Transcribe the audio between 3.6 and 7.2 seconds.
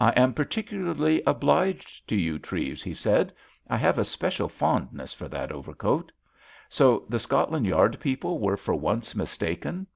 "I have a special fondness for that overcoat? So the